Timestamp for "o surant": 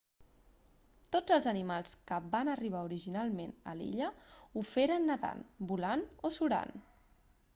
6.31-6.75